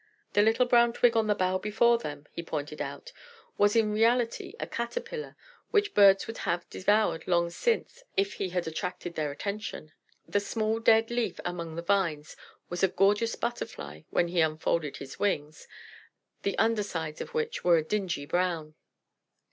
[0.33, 3.11] The little brown twig on the bough before them, he pointed out,
[3.59, 5.35] was in reality a Caterpillar
[5.69, 9.91] which Birds would have devoured long since if he had attracted their attention.
[10.27, 12.35] The small dead leaf among the vines
[12.67, 15.67] was a gorgeous Butterfly when he unfolded his wings,
[16.41, 18.73] the under sides of which were a dingy brown.